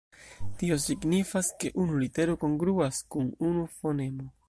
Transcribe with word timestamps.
Tio 0.61 0.77
signifas 0.85 1.51
ke 1.65 1.71
unu 1.85 2.01
litero 2.07 2.39
kongruas 2.47 3.07
kun 3.15 3.33
unu 3.53 3.73
fonemo. 3.79 4.33